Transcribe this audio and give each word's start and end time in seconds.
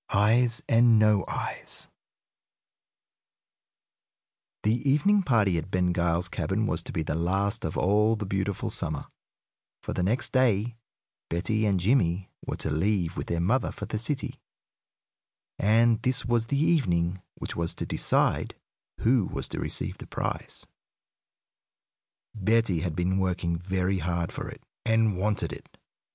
XVI 0.09 0.15
EYES 0.17 0.61
AND 0.67 0.97
NO 0.97 1.23
EYES 1.27 1.87
The 4.63 4.89
evening 4.89 5.21
party 5.21 5.59
at 5.59 5.69
Ben 5.69 5.93
Gile's 5.93 6.27
cabin 6.27 6.65
was 6.65 6.81
to 6.81 6.91
be 6.91 7.03
the 7.03 7.13
last 7.13 7.63
of 7.63 7.77
all 7.77 8.15
the 8.15 8.25
beautiful 8.25 8.71
summer, 8.71 9.05
for 9.83 9.93
the 9.93 10.01
next 10.01 10.31
day 10.31 10.75
Betty 11.29 11.67
and 11.67 11.79
Jimmie 11.79 12.31
were 12.43 12.55
to 12.55 12.71
leave 12.71 13.15
with 13.15 13.27
their 13.27 13.39
mother 13.39 13.71
for 13.71 13.85
the 13.85 13.99
city, 13.99 14.39
and 15.59 16.01
this 16.01 16.25
was 16.25 16.47
the 16.47 16.57
evening 16.57 17.21
which 17.35 17.55
was 17.55 17.75
to 17.75 17.85
decide 17.85 18.55
who 19.01 19.25
was 19.27 19.47
to 19.49 19.59
receive 19.59 19.99
the 19.99 20.07
prize. 20.07 20.65
Betty 22.33 22.79
had 22.79 22.95
been 22.95 23.19
working 23.19 23.55
very 23.55 23.99
hard 23.99 24.31
for 24.31 24.49
it, 24.49 24.63
and 24.83 25.15
wanted 25.15 25.53
it. 25.53 25.77